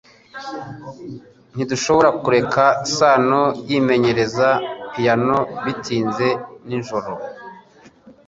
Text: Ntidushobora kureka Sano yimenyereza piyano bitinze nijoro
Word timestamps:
Ntidushobora 1.55 2.09
kureka 2.23 2.63
Sano 2.95 3.41
yimenyereza 3.69 4.47
piyano 4.91 5.37
bitinze 5.63 6.27
nijoro 6.67 7.11